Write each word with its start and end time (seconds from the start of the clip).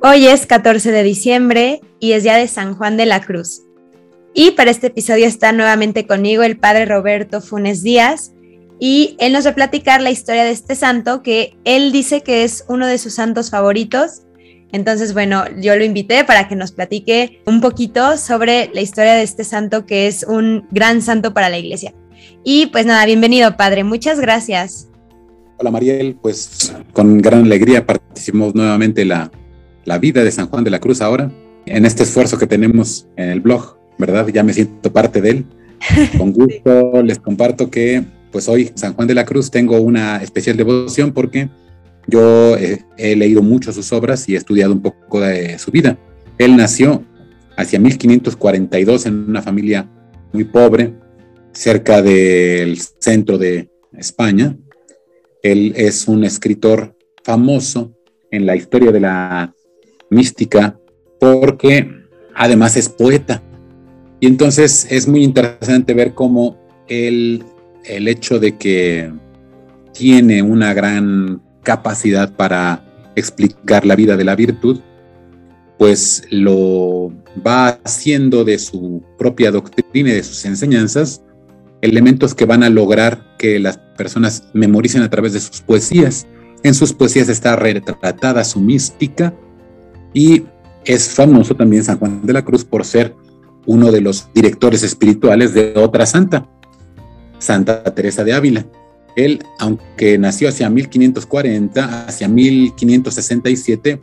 Hoy 0.00 0.28
es 0.28 0.46
14 0.46 0.92
de 0.92 1.02
diciembre 1.02 1.80
y 1.98 2.12
es 2.12 2.22
día 2.22 2.36
de 2.36 2.46
San 2.46 2.76
Juan 2.76 2.96
de 2.96 3.04
la 3.04 3.20
Cruz. 3.20 3.62
Y 4.32 4.52
para 4.52 4.70
este 4.70 4.86
episodio 4.86 5.26
está 5.26 5.50
nuevamente 5.50 6.06
conmigo 6.06 6.44
el 6.44 6.56
padre 6.56 6.86
Roberto 6.86 7.40
Funes 7.40 7.82
Díaz 7.82 8.32
y 8.78 9.16
él 9.18 9.32
nos 9.32 9.44
va 9.44 9.50
a 9.50 9.54
platicar 9.56 10.00
la 10.00 10.12
historia 10.12 10.44
de 10.44 10.52
este 10.52 10.76
santo 10.76 11.24
que 11.24 11.56
él 11.64 11.90
dice 11.90 12.20
que 12.20 12.44
es 12.44 12.64
uno 12.68 12.86
de 12.86 12.96
sus 12.98 13.14
santos 13.14 13.50
favoritos. 13.50 14.22
Entonces, 14.70 15.14
bueno, 15.14 15.42
yo 15.60 15.74
lo 15.74 15.82
invité 15.82 16.22
para 16.22 16.46
que 16.46 16.54
nos 16.54 16.70
platique 16.70 17.42
un 17.44 17.60
poquito 17.60 18.16
sobre 18.18 18.70
la 18.72 18.82
historia 18.82 19.14
de 19.14 19.24
este 19.24 19.42
santo 19.42 19.84
que 19.84 20.06
es 20.06 20.22
un 20.22 20.68
gran 20.70 21.02
santo 21.02 21.34
para 21.34 21.48
la 21.48 21.58
iglesia. 21.58 21.92
Y 22.44 22.66
pues 22.66 22.86
nada, 22.86 23.04
bienvenido 23.04 23.56
padre, 23.56 23.82
muchas 23.82 24.20
gracias. 24.20 24.88
Hola 25.56 25.72
Mariel, 25.72 26.16
pues 26.22 26.72
con 26.92 27.18
gran 27.18 27.46
alegría 27.46 27.84
participamos 27.84 28.54
nuevamente 28.54 29.04
la, 29.04 29.28
la 29.88 29.98
vida 29.98 30.22
de 30.22 30.30
San 30.30 30.48
Juan 30.48 30.64
de 30.64 30.70
la 30.70 30.80
Cruz 30.80 31.00
ahora, 31.00 31.32
en 31.64 31.86
este 31.86 32.02
esfuerzo 32.02 32.38
que 32.38 32.46
tenemos 32.46 33.08
en 33.16 33.30
el 33.30 33.40
blog, 33.40 33.78
¿verdad? 33.98 34.28
Ya 34.28 34.42
me 34.42 34.52
siento 34.52 34.92
parte 34.92 35.22
de 35.22 35.30
él. 35.30 35.46
Con 36.18 36.32
gusto 36.32 37.02
les 37.02 37.18
comparto 37.18 37.70
que 37.70 38.04
pues 38.30 38.48
hoy 38.50 38.70
San 38.74 38.92
Juan 38.92 39.08
de 39.08 39.14
la 39.14 39.24
Cruz 39.24 39.50
tengo 39.50 39.80
una 39.80 40.22
especial 40.22 40.58
devoción 40.58 41.12
porque 41.12 41.48
yo 42.06 42.54
he, 42.58 42.84
he 42.98 43.16
leído 43.16 43.42
mucho 43.42 43.72
sus 43.72 43.90
obras 43.94 44.28
y 44.28 44.34
he 44.34 44.36
estudiado 44.36 44.74
un 44.74 44.82
poco 44.82 45.22
de 45.22 45.58
su 45.58 45.70
vida. 45.70 45.98
Él 46.36 46.54
nació 46.54 47.02
hacia 47.56 47.80
1542 47.80 49.06
en 49.06 49.14
una 49.30 49.40
familia 49.40 49.88
muy 50.34 50.44
pobre, 50.44 50.92
cerca 51.52 52.02
del 52.02 52.78
centro 52.78 53.38
de 53.38 53.70
España. 53.96 54.54
Él 55.42 55.72
es 55.76 56.06
un 56.08 56.24
escritor 56.24 56.94
famoso 57.24 57.94
en 58.30 58.44
la 58.44 58.54
historia 58.54 58.92
de 58.92 59.00
la 59.00 59.54
mística 60.10 60.78
porque 61.20 61.90
además 62.34 62.76
es 62.76 62.88
poeta. 62.88 63.42
Y 64.20 64.26
entonces 64.26 64.86
es 64.90 65.06
muy 65.06 65.22
interesante 65.22 65.94
ver 65.94 66.14
cómo 66.14 66.56
él, 66.88 67.44
el 67.84 68.08
hecho 68.08 68.38
de 68.38 68.56
que 68.56 69.12
tiene 69.92 70.42
una 70.42 70.74
gran 70.74 71.42
capacidad 71.62 72.34
para 72.34 72.84
explicar 73.14 73.84
la 73.84 73.96
vida 73.96 74.16
de 74.16 74.24
la 74.24 74.36
virtud, 74.36 74.80
pues 75.78 76.24
lo 76.30 77.12
va 77.46 77.68
haciendo 77.84 78.44
de 78.44 78.58
su 78.58 79.02
propia 79.16 79.50
doctrina 79.50 80.10
y 80.10 80.14
de 80.14 80.22
sus 80.22 80.44
enseñanzas 80.44 81.22
elementos 81.80 82.34
que 82.34 82.44
van 82.44 82.62
a 82.62 82.70
lograr 82.70 83.36
que 83.38 83.58
las 83.58 83.78
personas 83.96 84.48
memoricen 84.52 85.02
a 85.02 85.10
través 85.10 85.32
de 85.32 85.40
sus 85.40 85.60
poesías. 85.60 86.26
En 86.64 86.74
sus 86.74 86.92
poesías 86.92 87.28
está 87.28 87.54
retratada 87.54 88.42
su 88.44 88.60
mística 88.60 89.32
y 90.12 90.44
es 90.84 91.10
famoso 91.10 91.54
también 91.54 91.84
San 91.84 91.98
Juan 91.98 92.24
de 92.24 92.32
la 92.32 92.44
Cruz 92.44 92.64
por 92.64 92.84
ser 92.84 93.14
uno 93.66 93.92
de 93.92 94.00
los 94.00 94.28
directores 94.34 94.82
espirituales 94.82 95.52
de 95.52 95.74
otra 95.76 96.06
santa, 96.06 96.48
Santa 97.38 97.84
Teresa 97.94 98.24
de 98.24 98.32
Ávila. 98.32 98.66
Él, 99.14 99.42
aunque 99.58 100.16
nació 100.16 100.48
hacia 100.48 100.70
1540, 100.70 102.06
hacia 102.06 102.28
1567, 102.28 104.00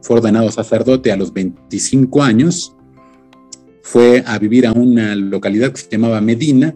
fue 0.00 0.16
ordenado 0.16 0.50
sacerdote 0.50 1.12
a 1.12 1.16
los 1.16 1.32
25 1.32 2.22
años, 2.22 2.74
fue 3.82 4.24
a 4.26 4.38
vivir 4.38 4.66
a 4.66 4.72
una 4.72 5.14
localidad 5.14 5.72
que 5.72 5.80
se 5.80 5.90
llamaba 5.90 6.20
Medina 6.20 6.74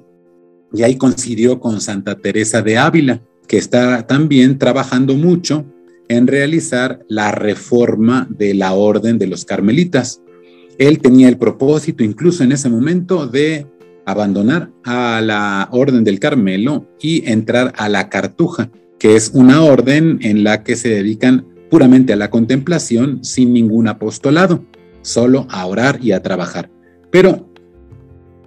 y 0.73 0.83
ahí 0.83 0.97
coincidió 0.97 1.61
con 1.61 1.81
Santa 1.81 2.19
Teresa 2.19 2.61
de 2.61 2.77
Ávila, 2.77 3.23
que 3.49 3.57
está 3.57 4.07
también 4.07 4.59
trabajando 4.59 5.15
mucho 5.15 5.65
en 6.09 6.27
realizar 6.27 7.01
la 7.09 7.33
reforma 7.33 8.27
de 8.31 8.55
la 8.55 8.73
orden 8.73 9.19
de 9.19 9.27
los 9.27 9.45
carmelitas. 9.45 10.23
Él 10.79 10.99
tenía 10.99 11.29
el 11.29 11.39
propósito, 11.39 12.05
incluso 12.05 12.45
en 12.45 12.53
ese 12.53 12.69
momento, 12.69 13.27
de 13.27 13.67
abandonar 14.05 14.71
a 14.85 15.21
la 15.21 15.69
orden 15.73 16.05
del 16.05 16.21
Carmelo 16.21 16.87
y 17.01 17.29
entrar 17.29 17.73
a 17.77 17.89
la 17.89 18.09
Cartuja, 18.09 18.71
que 18.99 19.17
es 19.17 19.33
una 19.35 19.63
orden 19.63 20.19
en 20.23 20.45
la 20.45 20.63
que 20.63 20.77
se 20.77 20.89
dedican 20.89 21.47
puramente 21.71 22.13
a 22.13 22.17
la 22.17 22.31
contemplación 22.31 23.25
sin 23.25 23.53
ningún 23.53 23.89
apostolado, 23.89 24.65
solo 25.03 25.47
a 25.51 25.67
orar 25.67 25.99
y 26.01 26.13
a 26.13 26.23
trabajar. 26.23 26.71
Pero 27.11 27.51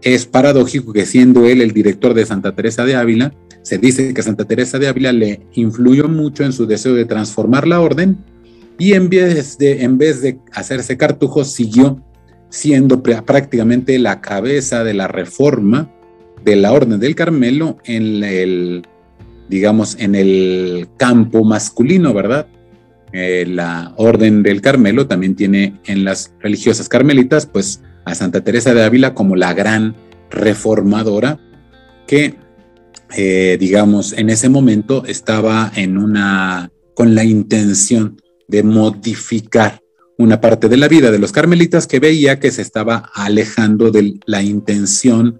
es 0.01 0.25
paradójico 0.25 0.93
que 0.93 1.05
siendo 1.05 1.45
él 1.45 1.61
el 1.61 1.71
director 1.71 2.13
de 2.13 2.25
Santa 2.25 2.55
Teresa 2.55 2.85
de 2.85 2.95
Ávila, 2.95 3.33
se 3.61 3.77
dice 3.77 4.13
que 4.13 4.21
Santa 4.21 4.45
Teresa 4.45 4.79
de 4.79 4.87
Ávila 4.87 5.11
le 5.11 5.41
influyó 5.53 6.07
mucho 6.07 6.43
en 6.43 6.53
su 6.53 6.65
deseo 6.65 6.93
de 6.93 7.05
transformar 7.05 7.67
la 7.67 7.81
orden 7.81 8.17
y 8.77 8.93
en 8.93 9.09
vez 9.09 9.57
de, 9.57 9.83
en 9.83 9.97
vez 9.97 10.21
de 10.21 10.39
hacerse 10.53 10.97
cartujo, 10.97 11.43
siguió 11.43 12.01
siendo 12.49 13.03
prácticamente 13.03 13.99
la 13.99 14.21
cabeza 14.21 14.83
de 14.83 14.93
la 14.93 15.07
reforma 15.07 15.91
de 16.43 16.55
la 16.55 16.71
Orden 16.71 16.99
del 16.99 17.15
Carmelo 17.15 17.77
en 17.83 18.23
el, 18.23 18.87
digamos, 19.49 19.97
en 19.99 20.15
el 20.15 20.87
campo 20.97 21.43
masculino, 21.43 22.13
¿verdad? 22.13 22.47
Eh, 23.11 23.45
la 23.47 23.93
Orden 23.97 24.43
del 24.43 24.61
Carmelo 24.61 25.07
también 25.07 25.35
tiene 25.35 25.79
en 25.85 26.05
las 26.05 26.33
religiosas 26.39 26.87
carmelitas, 26.89 27.45
pues 27.45 27.81
a 28.05 28.15
Santa 28.15 28.41
Teresa 28.41 28.73
de 28.73 28.83
Ávila 28.83 29.13
como 29.13 29.35
la 29.35 29.53
gran 29.53 29.95
reformadora 30.29 31.39
que, 32.07 32.35
eh, 33.15 33.57
digamos, 33.59 34.13
en 34.13 34.29
ese 34.29 34.49
momento 34.49 35.03
estaba 35.05 35.71
en 35.75 35.97
una, 35.97 36.71
con 36.93 37.15
la 37.15 37.23
intención 37.23 38.21
de 38.47 38.63
modificar 38.63 39.81
una 40.17 40.41
parte 40.41 40.67
de 40.67 40.77
la 40.77 40.87
vida 40.87 41.11
de 41.11 41.19
los 41.19 41.31
carmelitas 41.31 41.87
que 41.87 41.99
veía 41.99 42.39
que 42.39 42.51
se 42.51 42.61
estaba 42.61 43.09
alejando 43.15 43.89
de 43.89 44.19
la 44.25 44.43
intención 44.43 45.39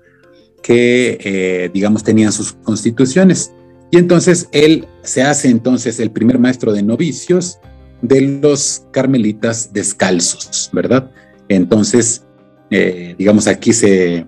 que, 0.64 1.18
eh, 1.22 1.70
digamos, 1.74 2.04
tenían 2.04 2.32
sus 2.32 2.54
constituciones. 2.54 3.52
Y 3.92 3.98
entonces 3.98 4.48
él 4.52 4.88
se 5.04 5.24
hace 5.24 5.50
entonces 5.50 6.00
el 6.00 6.12
primer 6.12 6.40
maestro 6.40 6.72
de 6.72 6.84
novicios 6.84 7.60
de 8.02 8.22
los 8.42 8.84
carmelitas 8.92 9.74
descalzos, 9.74 10.70
¿verdad? 10.72 11.12
Entonces, 11.50 12.24
eh, 12.70 13.16
digamos, 13.18 13.48
aquí 13.48 13.74
se 13.74 14.28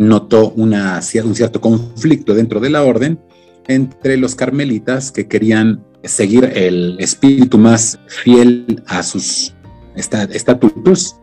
notó 0.00 0.50
un 0.56 0.74
cierto 1.02 1.60
conflicto 1.60 2.34
dentro 2.34 2.58
de 2.58 2.70
la 2.70 2.82
orden 2.82 3.20
entre 3.68 4.16
los 4.16 4.34
carmelitas 4.34 5.12
que 5.12 5.28
querían 5.28 5.84
seguir 6.02 6.44
el 6.54 6.96
espíritu 6.98 7.58
más 7.58 8.00
fiel 8.06 8.82
a 8.86 9.02
sus 9.02 9.54
estatutos, 9.94 11.16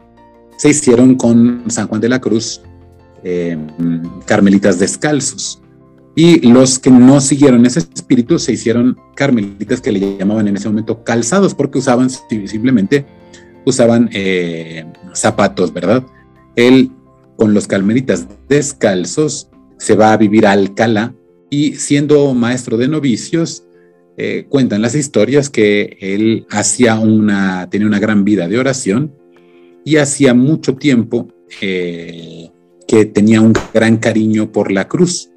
se 0.58 0.70
hicieron 0.70 1.16
con 1.16 1.64
San 1.70 1.88
Juan 1.88 2.02
de 2.02 2.10
la 2.10 2.22
Cruz 2.22 2.62
eh, 3.24 3.58
carmelitas 4.26 4.78
descalzos. 4.78 5.60
Y 6.16 6.48
los 6.48 6.78
que 6.78 6.92
no 6.92 7.20
siguieron 7.20 7.66
ese 7.66 7.80
espíritu 7.80 8.38
se 8.38 8.54
hicieron 8.54 8.96
carmelitas 9.16 9.82
que 9.82 9.92
le 9.92 10.18
llamaban 10.18 10.48
en 10.48 10.56
ese 10.56 10.70
momento 10.70 11.04
calzados, 11.04 11.56
porque 11.56 11.80
usaban 11.80 12.10
simplemente 12.10 13.08
usaban 13.66 14.10
eh, 14.14 14.86
zapatos, 15.14 15.74
¿verdad? 15.74 16.06
Él 16.56 16.92
con 17.38 17.54
los 17.54 17.68
carmelitas 17.68 18.28
descalzos 18.50 19.50
se 19.78 19.96
va 19.96 20.12
a 20.12 20.18
vivir 20.18 20.46
a 20.46 20.52
Alcalá 20.52 21.14
y 21.50 21.76
siendo 21.76 22.34
maestro 22.34 22.78
de 22.78 22.88
novicios, 22.88 23.64
eh, 24.18 24.48
cuentan 24.50 24.82
las 24.82 24.96
historias 24.96 25.50
que 25.50 25.98
él 26.02 26.46
hacía 26.50 27.00
una, 27.00 27.70
tenía 27.70 27.88
una 27.88 28.00
gran 28.00 28.26
vida 28.26 28.48
de 28.48 28.58
oración 28.60 29.14
y 29.86 29.98
hacía 29.98 30.34
mucho 30.34 30.76
tiempo 30.76 31.30
eh, 31.62 32.50
que 32.88 33.06
tenía 33.06 33.42
un 33.42 33.54
gran 33.74 33.98
cariño 33.98 34.52
por 34.52 34.72
la 34.72 34.88
cruz 34.88 35.30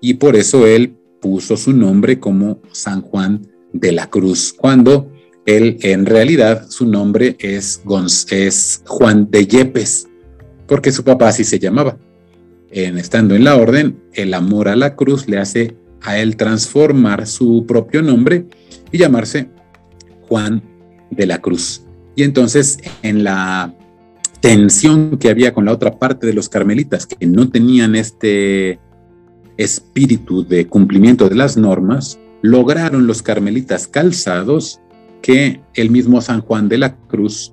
y 0.00 0.14
por 0.14 0.36
eso 0.36 0.66
él 0.66 0.94
puso 1.20 1.56
su 1.56 1.72
nombre 1.72 2.20
como 2.20 2.60
San 2.70 3.00
Juan 3.02 3.48
de 3.72 3.92
la 3.92 4.08
Cruz, 4.08 4.52
cuando 4.52 5.10
él 5.46 5.78
en 5.80 6.06
realidad 6.06 6.68
su 6.68 6.86
nombre 6.86 7.36
es, 7.40 7.82
es 8.30 8.82
Juan 8.86 9.30
de 9.30 9.46
Yepes 9.46 10.06
porque 10.68 10.92
su 10.92 11.02
papá 11.02 11.28
así 11.28 11.42
se 11.42 11.58
llamaba. 11.58 11.96
En, 12.70 12.98
estando 12.98 13.34
en 13.34 13.44
la 13.44 13.56
orden, 13.56 13.98
el 14.12 14.34
amor 14.34 14.68
a 14.68 14.76
la 14.76 14.94
cruz 14.94 15.26
le 15.26 15.38
hace 15.38 15.74
a 16.02 16.18
él 16.18 16.36
transformar 16.36 17.26
su 17.26 17.64
propio 17.66 18.02
nombre 18.02 18.46
y 18.92 18.98
llamarse 18.98 19.48
Juan 20.28 20.62
de 21.10 21.26
la 21.26 21.40
Cruz. 21.40 21.82
Y 22.14 22.22
entonces 22.22 22.78
en 23.02 23.24
la 23.24 23.74
tensión 24.40 25.18
que 25.18 25.30
había 25.30 25.54
con 25.54 25.64
la 25.64 25.72
otra 25.72 25.98
parte 25.98 26.26
de 26.26 26.34
los 26.34 26.48
carmelitas 26.48 27.06
que 27.06 27.26
no 27.26 27.48
tenían 27.48 27.96
este 27.96 28.78
espíritu 29.56 30.46
de 30.46 30.66
cumplimiento 30.66 31.28
de 31.28 31.34
las 31.34 31.56
normas, 31.56 32.20
lograron 32.42 33.06
los 33.06 33.22
carmelitas 33.22 33.88
calzados 33.88 34.80
que 35.22 35.60
el 35.74 35.90
mismo 35.90 36.20
San 36.20 36.42
Juan 36.42 36.68
de 36.68 36.78
la 36.78 36.94
Cruz 36.94 37.52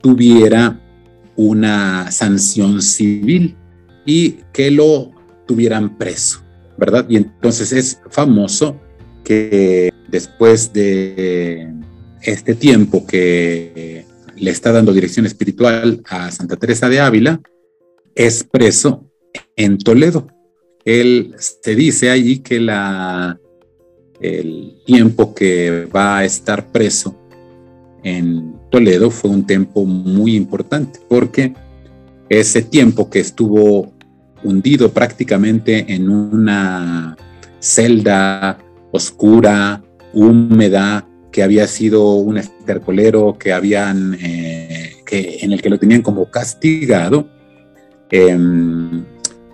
tuviera 0.00 0.80
una 1.42 2.10
sanción 2.10 2.82
civil 2.82 3.56
y 4.04 4.32
que 4.52 4.70
lo 4.70 5.10
tuvieran 5.46 5.96
preso, 5.96 6.42
¿verdad? 6.76 7.06
Y 7.08 7.16
entonces 7.16 7.72
es 7.72 7.98
famoso 8.10 8.78
que 9.24 9.90
después 10.08 10.70
de 10.74 11.72
este 12.20 12.54
tiempo 12.54 13.06
que 13.06 14.04
le 14.36 14.50
está 14.50 14.70
dando 14.70 14.92
dirección 14.92 15.24
espiritual 15.24 16.02
a 16.10 16.30
Santa 16.30 16.56
Teresa 16.56 16.90
de 16.90 17.00
Ávila, 17.00 17.40
es 18.14 18.44
preso 18.44 19.10
en 19.56 19.78
Toledo. 19.78 20.26
Él 20.84 21.34
se 21.38 21.74
dice 21.74 22.10
allí 22.10 22.40
que 22.40 22.60
la, 22.60 23.40
el 24.20 24.76
tiempo 24.84 25.34
que 25.34 25.86
va 25.86 26.18
a 26.18 26.24
estar 26.26 26.70
preso 26.70 27.16
en 28.02 28.59
Toledo 28.70 29.10
fue 29.10 29.30
un 29.30 29.46
tiempo 29.46 29.84
muy 29.84 30.36
importante, 30.36 31.00
porque 31.08 31.54
ese 32.28 32.62
tiempo 32.62 33.10
que 33.10 33.20
estuvo 33.20 33.92
hundido 34.42 34.90
prácticamente 34.92 35.92
en 35.92 36.08
una 36.08 37.16
celda 37.58 38.58
oscura, 38.92 39.82
húmeda, 40.12 41.06
que 41.30 41.42
había 41.42 41.66
sido 41.66 42.14
un 42.14 42.38
estercolero 42.38 43.36
que 43.38 43.52
habían, 43.52 44.16
eh, 44.20 44.96
que, 45.04 45.38
en 45.42 45.52
el 45.52 45.62
que 45.62 45.70
lo 45.70 45.78
tenían 45.78 46.02
como 46.02 46.30
castigado, 46.30 47.28
em, 48.10 49.04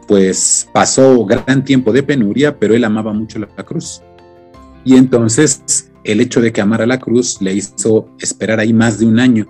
pues 0.07 0.69
pasó 0.73 1.25
gran 1.25 1.65
tiempo 1.65 1.93
de 1.93 2.03
penuria, 2.03 2.59
pero 2.59 2.75
él 2.75 2.85
amaba 2.85 3.13
mucho 3.13 3.39
la 3.39 3.49
cruz. 3.49 4.03
Y 4.85 4.97
entonces 4.97 5.91
el 6.07 6.21
hecho 6.21 6.41
de 6.41 6.53
que 6.53 6.61
amara 6.61 6.87
la 6.87 7.01
cruz 7.01 7.43
le 7.43 7.53
hizo 7.53 8.09
esperar 8.21 8.61
ahí 8.61 8.73
más 8.73 8.99
de 8.99 9.07
un 9.07 9.19
año 9.19 9.47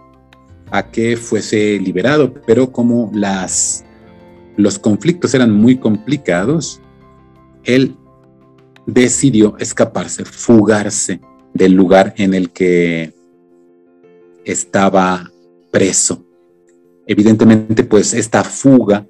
a 0.71 0.91
que 0.91 1.17
fuese 1.17 1.79
liberado, 1.79 2.33
pero 2.47 2.73
como 2.73 3.11
las, 3.15 3.85
los 4.57 4.79
conflictos 4.79 5.35
eran 5.35 5.53
muy 5.53 5.77
complicados, 5.77 6.81
él 7.65 7.95
decidió 8.87 9.57
escaparse, 9.59 10.25
fugarse 10.25 11.21
del 11.53 11.73
lugar 11.73 12.15
en 12.17 12.35
el 12.35 12.51
que 12.51 13.13
estaba 14.45 15.31
preso. 15.71 16.25
Evidentemente, 17.07 17.85
pues 17.85 18.15
esta 18.15 18.43
fuga 18.45 19.07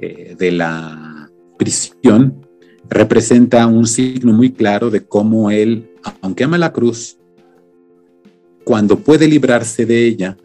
eh, 0.00 0.36
de 0.38 0.52
la 0.52 1.30
prisión 1.58 2.46
representa 2.88 3.66
un 3.66 3.86
signo 3.86 4.32
muy 4.32 4.52
claro 4.52 4.90
de 4.90 5.04
cómo 5.04 5.50
él, 5.50 5.89
aunque 6.20 6.44
ama 6.44 6.58
la 6.58 6.72
cruz, 6.72 7.18
cuando 8.64 8.98
puede 8.98 9.26
librarse 9.26 9.86
de 9.86 10.06
ella, 10.06 10.36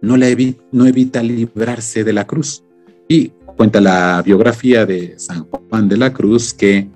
no, 0.00 0.16
evita 0.16 1.22
librarse 1.22 2.04
de 2.04 2.12
la 2.12 2.26
cruz. 2.26 2.64
Y 3.08 3.32
cuenta 3.56 3.80
la 3.80 4.22
biografía 4.24 4.86
de 4.86 5.18
San 5.18 5.44
Juan 5.44 5.88
de 5.88 5.96
la 5.96 6.12
Cruz 6.12 6.52
que 6.54 6.88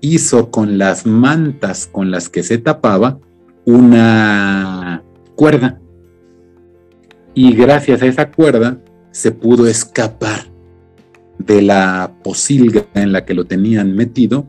hizo 0.00 0.50
con 0.50 0.78
las 0.78 1.06
mantas 1.06 1.88
con 1.90 2.10
las 2.10 2.28
que 2.28 2.42
se 2.42 2.58
tapaba 2.58 3.18
una 3.64 5.02
cuerda. 5.34 5.80
Y 7.34 7.52
gracias 7.52 8.00
a 8.02 8.06
esa 8.06 8.30
cuerda 8.30 8.80
se 9.10 9.32
pudo 9.32 9.66
escapar 9.66 10.46
de 11.38 11.62
la 11.62 12.16
posilga 12.22 12.86
en 12.94 13.12
la 13.12 13.24
que 13.24 13.34
lo 13.34 13.44
tenían 13.44 13.94
metido, 13.94 14.48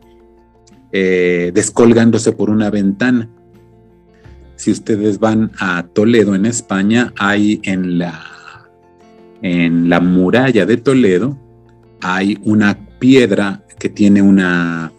eh, 0.92 1.52
descolgándose 1.54 2.32
por 2.32 2.50
una 2.50 2.70
ventana. 2.70 3.30
Si 4.56 4.72
ustedes 4.72 5.20
van 5.20 5.52
a 5.60 5.84
Toledo, 5.94 6.34
en 6.34 6.46
España, 6.46 7.14
hay 7.18 7.60
en 7.64 8.00
la, 8.00 8.22
en 9.42 9.90
la 9.90 10.00
muralla 10.00 10.66
de 10.66 10.78
Toledo, 10.78 11.38
hay 12.02 12.40
una 12.44 12.78
piedra 13.00 13.64
que 13.78 13.90
tiene 13.90 14.22
una 14.22 14.92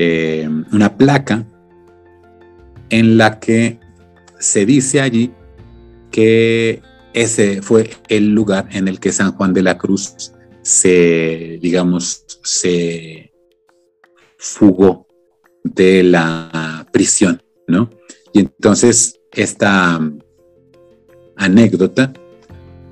eh, 0.00 0.48
una 0.70 0.96
placa 0.96 1.44
en 2.88 3.18
la 3.18 3.40
que 3.40 3.80
se 4.38 4.64
dice 4.64 5.00
allí 5.00 5.32
que 6.12 6.82
ese 7.14 7.62
fue 7.62 7.90
el 8.08 8.32
lugar 8.32 8.68
en 8.70 8.86
el 8.86 9.00
que 9.00 9.10
San 9.10 9.32
Juan 9.32 9.52
de 9.52 9.62
la 9.62 9.76
Cruz 9.76 10.32
se, 10.62 11.58
digamos, 11.60 12.24
se 12.44 13.32
fugó 14.38 15.07
de 15.74 16.02
la 16.02 16.86
prisión, 16.92 17.42
¿no? 17.66 17.90
Y 18.32 18.40
entonces 18.40 19.20
esta 19.32 20.00
anécdota 21.36 22.12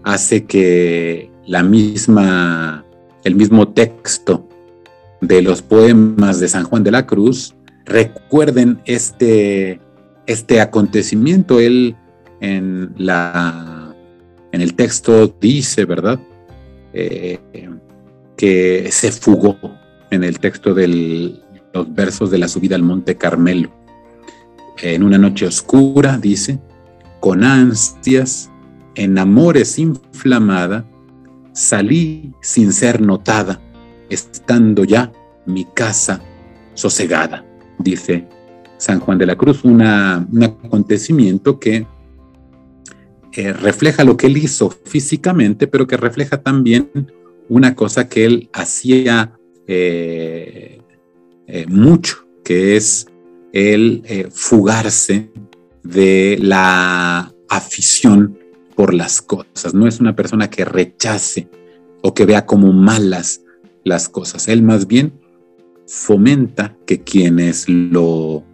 hace 0.03 0.45
que 0.45 1.31
la 1.47 1.63
misma, 1.63 2.85
el 3.25 3.35
mismo 3.35 3.69
texto 3.69 4.49
de 5.21 5.43
los 5.43 5.63
poemas 5.63 6.41
de 6.41 6.49
San 6.49 6.65
Juan 6.65 6.85
de 6.85 6.91
la 6.91 7.07
Cruz 7.07 7.55
recuerden 7.85 8.81
este, 8.85 9.81
este 10.27 10.61
acontecimiento. 10.61 11.61
Él 11.61 11.97
en, 12.41 12.95
la, 12.97 13.95
en 14.53 14.61
el 14.61 14.75
texto 14.75 15.35
dice, 15.41 15.85
¿verdad? 15.85 16.21
Eh, 16.93 17.39
que 18.37 18.89
se 18.91 19.13
fugó 19.13 19.59
en 20.11 20.23
el 20.23 20.39
texto 20.39 20.75
de 20.75 21.35
los 21.77 21.95
versos 21.95 22.31
de 22.31 22.39
la 22.39 22.49
subida 22.49 22.75
al 22.75 22.83
Monte 22.83 23.17
Carmelo. 23.17 23.71
En 24.79 25.03
una 25.03 25.19
noche 25.19 25.47
oscura, 25.47 26.19
dice, 26.19 26.59
con 27.21 27.45
ansias, 27.45 28.51
en 28.95 29.19
amores 29.19 29.79
inflamada, 29.79 30.87
salí 31.53 32.33
sin 32.41 32.73
ser 32.73 33.01
notada 33.01 33.61
estando 34.09 34.85
ya 34.85 35.13
mi 35.47 35.65
casa 35.65 36.23
sosegada, 36.75 37.45
dice 37.79 38.27
San 38.79 39.01
Juan 39.01 39.19
de 39.19 39.27
la 39.27 39.37
Cruz, 39.37 39.65
un 39.65 39.83
acontecimiento 39.83 41.59
que 41.59 41.87
eh, 43.33 43.53
refleja 43.53 44.05
lo 44.05 44.17
que 44.17 44.27
él 44.27 44.37
hizo 44.37 44.71
físicamente, 44.71 45.67
pero 45.67 45.87
que 45.87 45.97
refleja 45.97 46.43
también 46.43 46.91
una 47.49 47.75
cosa 47.75 48.09
que 48.09 48.25
él 48.25 48.51
hacía 48.53 49.33
eh, 49.67 50.76
eh, 51.47 51.67
mucho, 51.69 52.27
que 52.45 52.77
es 52.77 53.07
el 53.53 54.29
fugarse 54.33 55.31
de 55.83 56.39
la 56.41 57.33
afición 57.49 58.39
por 58.75 58.93
las 58.93 59.23
cosas. 59.23 59.73
No 59.73 59.87
es 59.87 60.01
una 60.01 60.15
persona 60.15 60.51
que 60.51 60.65
rechace 60.65 61.49
o 62.03 62.13
que 62.13 62.27
vea 62.27 62.45
como 62.45 62.73
malas 62.73 63.43
las 63.85 64.09
cosas. 64.09 64.49
Él 64.49 64.63
más 64.63 64.87
bien 64.87 65.19
fomenta 65.87 66.77
que 66.87 67.01
quienes 67.01 67.69
lo 67.69 68.45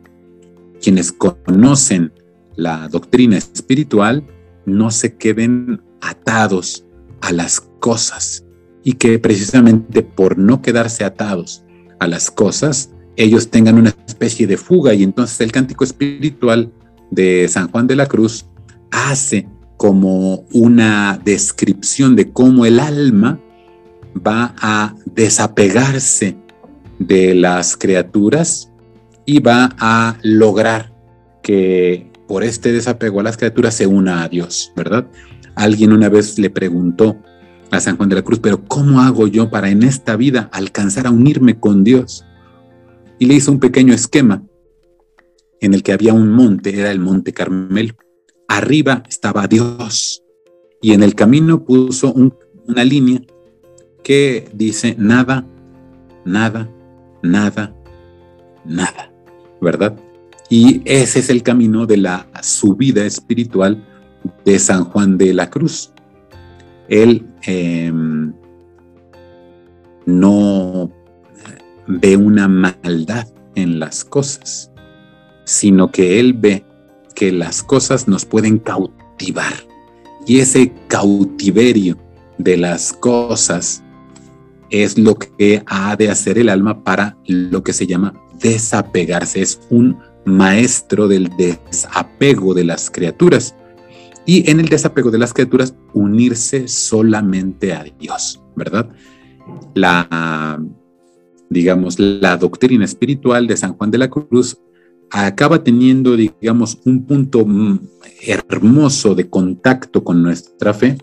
quienes 0.80 1.12
conocen 1.12 2.12
la 2.56 2.88
doctrina 2.88 3.38
espiritual 3.38 4.26
no 4.66 4.90
se 4.90 5.16
queden 5.16 5.80
atados 6.00 6.84
a 7.20 7.32
las 7.32 7.60
cosas 7.60 8.44
y 8.82 8.94
que 8.94 9.18
precisamente 9.18 10.02
por 10.02 10.38
no 10.38 10.60
quedarse 10.60 11.04
atados 11.04 11.64
a 12.02 12.08
las 12.08 12.30
cosas, 12.30 12.90
ellos 13.16 13.50
tengan 13.50 13.78
una 13.78 13.94
especie 14.06 14.46
de 14.46 14.56
fuga 14.56 14.94
y 14.94 15.02
entonces 15.02 15.40
el 15.40 15.52
cántico 15.52 15.84
espiritual 15.84 16.72
de 17.10 17.46
San 17.48 17.70
Juan 17.70 17.86
de 17.86 17.96
la 17.96 18.06
Cruz 18.06 18.46
hace 18.90 19.48
como 19.76 20.44
una 20.52 21.20
descripción 21.24 22.16
de 22.16 22.30
cómo 22.30 22.64
el 22.64 22.80
alma 22.80 23.40
va 24.16 24.54
a 24.60 24.94
desapegarse 25.06 26.36
de 26.98 27.34
las 27.34 27.76
criaturas 27.76 28.70
y 29.24 29.40
va 29.40 29.74
a 29.78 30.16
lograr 30.22 30.92
que 31.42 32.10
por 32.28 32.44
este 32.44 32.72
desapego 32.72 33.20
a 33.20 33.24
las 33.24 33.36
criaturas 33.36 33.74
se 33.74 33.86
una 33.86 34.22
a 34.22 34.28
Dios, 34.28 34.72
¿verdad? 34.76 35.06
Alguien 35.54 35.92
una 35.92 36.08
vez 36.08 36.38
le 36.38 36.48
preguntó 36.48 37.16
a 37.72 37.80
San 37.80 37.96
Juan 37.96 38.08
de 38.08 38.16
la 38.16 38.22
Cruz, 38.22 38.38
pero 38.38 38.64
¿cómo 38.64 39.00
hago 39.00 39.26
yo 39.26 39.50
para 39.50 39.70
en 39.70 39.82
esta 39.82 40.16
vida 40.16 40.50
alcanzar 40.52 41.06
a 41.06 41.10
unirme 41.10 41.58
con 41.58 41.84
Dios? 41.84 42.24
Y 43.18 43.26
le 43.26 43.34
hizo 43.34 43.50
un 43.50 43.60
pequeño 43.60 43.94
esquema 43.94 44.42
en 45.60 45.74
el 45.74 45.82
que 45.82 45.92
había 45.92 46.12
un 46.12 46.30
monte, 46.30 46.78
era 46.78 46.90
el 46.90 47.00
monte 47.00 47.32
Carmelo. 47.32 47.94
Arriba 48.48 49.02
estaba 49.08 49.46
Dios 49.46 50.22
y 50.82 50.92
en 50.92 51.02
el 51.02 51.14
camino 51.14 51.64
puso 51.64 52.12
una 52.12 52.84
línea 52.84 53.22
que 54.02 54.50
dice 54.52 54.94
nada, 54.98 55.46
nada, 56.24 56.68
nada, 57.22 57.74
nada, 58.64 59.12
¿verdad? 59.60 59.96
Y 60.50 60.82
ese 60.84 61.20
es 61.20 61.30
el 61.30 61.42
camino 61.42 61.86
de 61.86 61.96
la 61.96 62.26
subida 62.42 63.06
espiritual 63.06 63.82
de 64.44 64.58
San 64.58 64.84
Juan 64.84 65.16
de 65.16 65.32
la 65.32 65.48
Cruz. 65.48 65.92
Él 66.92 67.26
em, 67.44 68.34
no 70.04 70.92
ve 71.86 72.18
una 72.18 72.48
maldad 72.48 73.26
en 73.54 73.80
las 73.80 74.04
cosas, 74.04 74.70
sino 75.46 75.90
que 75.90 76.20
él 76.20 76.34
ve 76.34 76.66
que 77.14 77.32
las 77.32 77.62
cosas 77.62 78.08
nos 78.08 78.26
pueden 78.26 78.58
cautivar. 78.58 79.54
Y 80.26 80.40
ese 80.40 80.70
cautiverio 80.88 81.96
de 82.36 82.58
las 82.58 82.92
cosas 82.92 83.82
es 84.68 84.98
lo 84.98 85.14
que 85.14 85.62
ha 85.64 85.96
de 85.96 86.10
hacer 86.10 86.36
el 86.36 86.50
alma 86.50 86.84
para 86.84 87.16
lo 87.26 87.62
que 87.62 87.72
se 87.72 87.86
llama 87.86 88.12
desapegarse. 88.38 89.40
Es 89.40 89.62
un 89.70 89.96
maestro 90.26 91.08
del 91.08 91.30
desapego 91.38 92.52
de 92.52 92.64
las 92.64 92.90
criaturas. 92.90 93.54
Y 94.26 94.48
en 94.50 94.60
el 94.60 94.68
desapego 94.68 95.10
de 95.10 95.18
las 95.18 95.32
criaturas 95.32 95.74
unirse 95.94 96.68
solamente 96.68 97.72
a 97.72 97.84
Dios, 97.98 98.42
¿verdad? 98.54 98.88
La, 99.74 100.62
digamos, 101.50 101.98
la 101.98 102.36
doctrina 102.36 102.84
espiritual 102.84 103.46
de 103.46 103.56
San 103.56 103.74
Juan 103.74 103.90
de 103.90 103.98
la 103.98 104.10
Cruz 104.10 104.58
acaba 105.10 105.62
teniendo, 105.62 106.16
digamos, 106.16 106.78
un 106.84 107.04
punto 107.04 107.44
mm, 107.44 107.80
hermoso 108.26 109.14
de 109.14 109.28
contacto 109.28 110.04
con 110.04 110.22
nuestra 110.22 110.72
fe, 110.72 110.96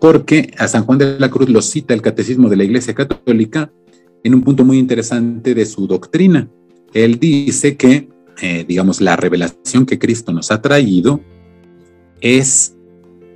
porque 0.00 0.52
a 0.58 0.68
San 0.68 0.84
Juan 0.84 0.98
de 0.98 1.18
la 1.18 1.30
Cruz 1.30 1.48
lo 1.48 1.62
cita 1.62 1.94
el 1.94 2.02
Catecismo 2.02 2.48
de 2.48 2.56
la 2.56 2.64
Iglesia 2.64 2.94
Católica 2.94 3.72
en 4.22 4.34
un 4.34 4.42
punto 4.42 4.64
muy 4.64 4.78
interesante 4.78 5.54
de 5.54 5.66
su 5.66 5.86
doctrina. 5.86 6.48
Él 6.92 7.18
dice 7.18 7.76
que, 7.76 8.08
eh, 8.40 8.64
digamos, 8.66 9.00
la 9.00 9.16
revelación 9.16 9.86
que 9.86 9.98
Cristo 9.98 10.32
nos 10.32 10.50
ha 10.50 10.62
traído 10.62 11.20
es 12.20 12.76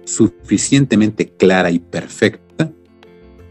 suficientemente 0.04 1.28
clara 1.28 1.70
y 1.70 1.78
perfecta 1.78 2.72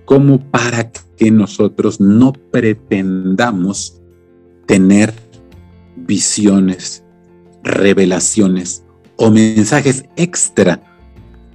como 0.06 0.40
para 0.52 0.92
que 1.18 1.32
nosotros 1.32 2.00
no 2.00 2.34
pretendamos 2.34 4.02
tener 4.66 5.14
visiones, 5.96 7.04
revelaciones 7.64 8.84
o 9.16 9.32
mensajes 9.32 10.06
extra 10.16 10.82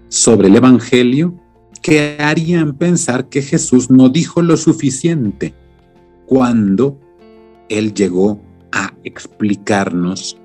sobre 0.08 0.48
el 0.48 0.56
Evangelio 0.56 1.34
que 1.82 2.16
harían 2.18 2.76
pensar 2.76 3.28
que 3.28 3.42
Jesús 3.42 3.90
no 3.90 4.08
dijo 4.08 4.42
lo 4.42 4.56
suficiente 4.56 5.54
cuando 6.26 6.98
Él 7.68 7.94
llegó 7.94 8.40
a 8.72 8.94
explicarnos 9.04 10.38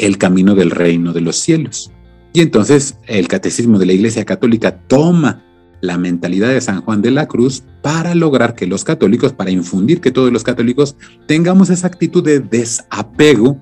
el 0.00 0.18
camino 0.18 0.54
del 0.54 0.70
reino 0.70 1.12
de 1.12 1.20
los 1.20 1.36
cielos. 1.36 1.92
Y 2.32 2.40
entonces 2.40 2.96
el 3.06 3.28
catecismo 3.28 3.78
de 3.78 3.86
la 3.86 3.92
Iglesia 3.92 4.24
Católica 4.24 4.80
toma 4.86 5.44
la 5.80 5.98
mentalidad 5.98 6.48
de 6.48 6.60
San 6.60 6.82
Juan 6.82 7.02
de 7.02 7.10
la 7.10 7.26
Cruz 7.26 7.64
para 7.82 8.14
lograr 8.14 8.54
que 8.54 8.66
los 8.66 8.84
católicos, 8.84 9.32
para 9.32 9.50
infundir 9.50 10.00
que 10.00 10.10
todos 10.10 10.32
los 10.32 10.42
católicos 10.42 10.96
tengamos 11.26 11.70
esa 11.70 11.86
actitud 11.86 12.22
de 12.22 12.40
desapego 12.40 13.60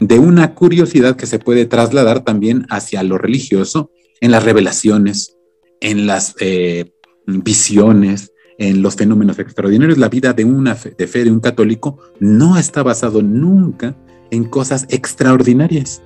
de 0.00 0.18
una 0.18 0.54
curiosidad 0.54 1.16
que 1.16 1.26
se 1.26 1.38
puede 1.38 1.66
trasladar 1.66 2.24
también 2.24 2.66
hacia 2.70 3.02
lo 3.02 3.18
religioso 3.18 3.90
en 4.20 4.30
las 4.30 4.44
revelaciones, 4.44 5.36
en 5.80 6.06
las 6.06 6.34
eh, 6.40 6.92
visiones, 7.26 8.32
en 8.58 8.82
los 8.82 8.96
fenómenos 8.96 9.38
extraordinarios. 9.38 9.98
La 9.98 10.08
vida 10.08 10.32
de 10.32 10.44
una 10.44 10.74
de 10.74 11.06
fe 11.06 11.24
de 11.24 11.30
un 11.30 11.40
católico 11.40 11.98
no 12.18 12.58
está 12.58 12.82
basado 12.82 13.22
nunca 13.22 13.96
en 14.30 14.44
cosas 14.44 14.86
extraordinarias. 14.90 16.02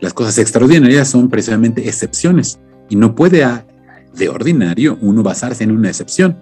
Las 0.00 0.12
cosas 0.12 0.38
extraordinarias 0.38 1.08
son 1.08 1.28
precisamente 1.28 1.88
excepciones 1.88 2.58
y 2.88 2.96
no 2.96 3.14
puede 3.14 3.44
de 4.16 4.28
ordinario 4.28 4.98
uno 5.00 5.22
basarse 5.22 5.64
en 5.64 5.72
una 5.72 5.88
excepción. 5.88 6.38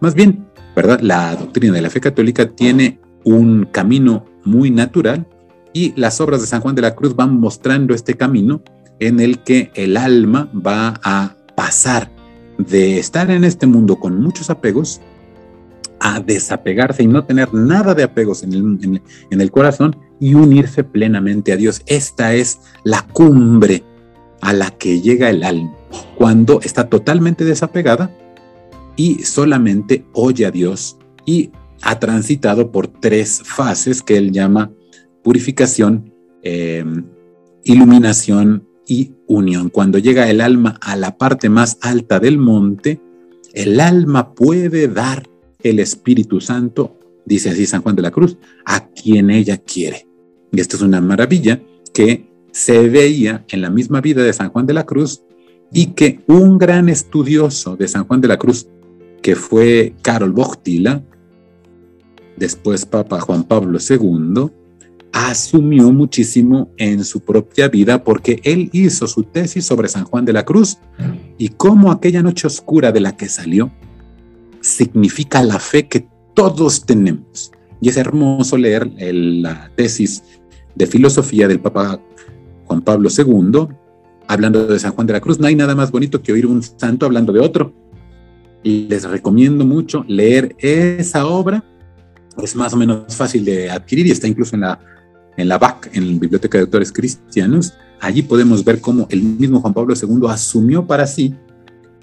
Más 0.00 0.14
bien, 0.14 0.46
¿verdad? 0.74 1.00
La 1.00 1.34
doctrina 1.36 1.74
de 1.74 1.82
la 1.82 1.90
fe 1.90 2.00
católica 2.00 2.48
tiene 2.50 3.00
un 3.24 3.66
camino 3.70 4.26
muy 4.44 4.70
natural 4.70 5.26
y 5.72 5.92
las 5.96 6.20
obras 6.20 6.40
de 6.40 6.46
San 6.46 6.60
Juan 6.60 6.74
de 6.74 6.82
la 6.82 6.94
Cruz 6.94 7.14
van 7.14 7.38
mostrando 7.38 7.94
este 7.94 8.14
camino 8.14 8.62
en 8.98 9.20
el 9.20 9.40
que 9.40 9.70
el 9.74 9.96
alma 9.96 10.50
va 10.54 11.00
a 11.02 11.36
pasar 11.54 12.10
de 12.58 12.98
estar 12.98 13.30
en 13.30 13.44
este 13.44 13.66
mundo 13.66 13.96
con 13.96 14.20
muchos 14.20 14.48
apegos 14.48 15.00
a 16.00 16.20
desapegarse 16.20 17.02
y 17.02 17.06
no 17.06 17.24
tener 17.24 17.52
nada 17.52 17.94
de 17.94 18.02
apegos 18.02 18.42
en 18.42 18.52
el, 18.52 19.02
en 19.30 19.40
el 19.40 19.50
corazón 19.50 19.96
y 20.20 20.34
unirse 20.34 20.84
plenamente 20.84 21.52
a 21.52 21.56
Dios. 21.56 21.82
Esta 21.86 22.34
es 22.34 22.60
la 22.84 23.02
cumbre 23.02 23.82
a 24.40 24.52
la 24.52 24.70
que 24.70 25.00
llega 25.00 25.30
el 25.30 25.42
alma 25.42 25.74
cuando 26.16 26.60
está 26.60 26.88
totalmente 26.88 27.44
desapegada 27.44 28.10
y 28.96 29.24
solamente 29.24 30.04
oye 30.12 30.46
a 30.46 30.50
Dios 30.50 30.98
y 31.24 31.50
ha 31.82 31.98
transitado 31.98 32.72
por 32.72 32.88
tres 32.88 33.42
fases 33.44 34.02
que 34.02 34.16
él 34.16 34.32
llama 34.32 34.70
purificación, 35.22 36.12
em, 36.42 37.04
iluminación 37.64 38.66
y 38.86 39.12
unión. 39.26 39.68
Cuando 39.68 39.98
llega 39.98 40.30
el 40.30 40.40
alma 40.40 40.78
a 40.80 40.96
la 40.96 41.18
parte 41.18 41.48
más 41.48 41.78
alta 41.82 42.20
del 42.20 42.38
monte, 42.38 43.00
el 43.52 43.80
alma 43.80 44.34
puede 44.34 44.88
dar 44.88 45.28
el 45.62 45.80
Espíritu 45.80 46.40
Santo, 46.40 46.98
dice 47.24 47.50
así 47.50 47.66
San 47.66 47.82
Juan 47.82 47.96
de 47.96 48.02
la 48.02 48.10
Cruz, 48.10 48.38
a 48.64 48.88
quien 48.88 49.30
ella 49.30 49.58
quiere. 49.58 50.05
Y 50.52 50.60
esto 50.60 50.76
es 50.76 50.82
una 50.82 51.00
maravilla 51.00 51.60
que 51.92 52.28
se 52.52 52.88
veía 52.88 53.44
en 53.48 53.60
la 53.60 53.70
misma 53.70 54.00
vida 54.00 54.22
de 54.22 54.32
San 54.32 54.50
Juan 54.50 54.66
de 54.66 54.74
la 54.74 54.86
Cruz 54.86 55.22
y 55.72 55.86
que 55.88 56.20
un 56.26 56.58
gran 56.58 56.88
estudioso 56.88 57.76
de 57.76 57.88
San 57.88 58.06
Juan 58.06 58.20
de 58.20 58.28
la 58.28 58.38
Cruz, 58.38 58.68
que 59.22 59.36
fue 59.36 59.94
Carol 60.02 60.32
Bochtila, 60.32 61.02
después 62.36 62.86
Papa 62.86 63.20
Juan 63.20 63.44
Pablo 63.44 63.78
II, 63.78 64.50
asumió 65.12 65.90
muchísimo 65.92 66.70
en 66.76 67.04
su 67.04 67.20
propia 67.20 67.68
vida 67.68 68.04
porque 68.04 68.40
él 68.44 68.68
hizo 68.72 69.06
su 69.06 69.22
tesis 69.22 69.64
sobre 69.64 69.88
San 69.88 70.04
Juan 70.04 70.24
de 70.24 70.32
la 70.32 70.44
Cruz 70.44 70.78
y 71.38 71.48
cómo 71.48 71.90
aquella 71.90 72.22
noche 72.22 72.46
oscura 72.46 72.92
de 72.92 73.00
la 73.00 73.16
que 73.16 73.28
salió 73.28 73.72
significa 74.60 75.42
la 75.42 75.58
fe 75.58 75.88
que 75.88 76.06
todos 76.34 76.84
tenemos. 76.84 77.50
Y 77.80 77.88
es 77.88 77.96
hermoso 77.96 78.56
leer 78.56 78.90
la 78.98 79.70
tesis 79.74 80.22
de 80.76 80.86
filosofía 80.86 81.48
del 81.48 81.60
Papa 81.60 82.00
Juan 82.66 82.82
Pablo 82.82 83.08
II, 83.10 83.66
hablando 84.28 84.66
de 84.66 84.78
San 84.78 84.92
Juan 84.92 85.06
de 85.06 85.14
la 85.14 85.20
Cruz. 85.20 85.40
No 85.40 85.46
hay 85.46 85.56
nada 85.56 85.74
más 85.74 85.90
bonito 85.90 86.22
que 86.22 86.32
oír 86.32 86.46
un 86.46 86.62
santo 86.62 87.06
hablando 87.06 87.32
de 87.32 87.40
otro. 87.40 87.72
Y 88.62 88.86
les 88.88 89.04
recomiendo 89.04 89.64
mucho 89.64 90.04
leer 90.06 90.54
esa 90.58 91.26
obra. 91.26 91.64
Es 92.42 92.54
más 92.54 92.74
o 92.74 92.76
menos 92.76 93.16
fácil 93.16 93.44
de 93.44 93.70
adquirir 93.70 94.06
y 94.06 94.10
está 94.10 94.28
incluso 94.28 94.54
en 94.54 94.62
la, 94.62 94.78
en 95.36 95.48
la 95.48 95.58
BAC, 95.58 95.90
en 95.94 96.14
la 96.14 96.20
Biblioteca 96.20 96.58
de 96.58 96.64
Autores 96.64 96.92
Cristianos. 96.92 97.74
Allí 98.00 98.22
podemos 98.22 98.64
ver 98.64 98.80
cómo 98.80 99.06
el 99.10 99.22
mismo 99.22 99.60
Juan 99.60 99.72
Pablo 99.72 99.94
II 99.94 100.28
asumió 100.28 100.86
para 100.86 101.06
sí 101.06 101.34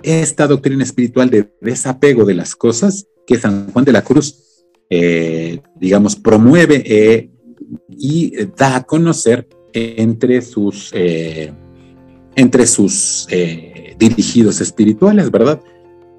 esta 0.01 0.47
doctrina 0.47 0.83
espiritual 0.83 1.29
de 1.29 1.53
desapego 1.61 2.25
de 2.25 2.33
las 2.33 2.55
cosas 2.55 3.07
que 3.27 3.37
San 3.37 3.71
Juan 3.71 3.85
de 3.85 3.91
la 3.91 4.01
Cruz, 4.01 4.65
eh, 4.89 5.61
digamos, 5.79 6.15
promueve 6.15 6.83
eh, 6.85 7.32
y 7.89 8.45
da 8.57 8.77
a 8.77 8.83
conocer 8.83 9.47
entre 9.73 10.41
sus, 10.41 10.91
eh, 10.93 11.51
entre 12.35 12.67
sus 12.67 13.27
dirigidos 13.97 14.61
espirituales, 14.61 15.31
¿verdad? 15.31 15.61